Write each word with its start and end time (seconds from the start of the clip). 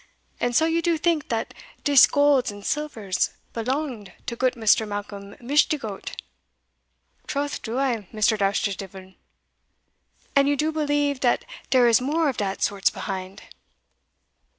And 0.39 0.55
so 0.55 0.65
you 0.65 0.81
do 0.81 0.97
tink 0.97 1.27
dat 1.27 1.53
dis 1.83 2.07
golds 2.07 2.49
and 2.51 2.65
silvers 2.65 3.29
belonged 3.53 4.11
to 4.25 4.35
goot 4.35 4.55
Mr. 4.55 4.87
Malcolm 4.87 5.35
Mishdigoat?" 5.39 6.19
"Troth 7.27 7.61
do 7.61 7.77
I, 7.77 8.07
Mr. 8.11 8.35
Dousterdeevil." 8.35 9.13
"And 10.35 10.47
you 10.49 10.55
do 10.55 10.71
believe 10.71 11.19
dat 11.19 11.45
dere 11.69 11.87
is 11.87 12.01
more 12.01 12.29
of 12.29 12.37
dat 12.37 12.63
sorts 12.63 12.89
behind?" 12.89 13.43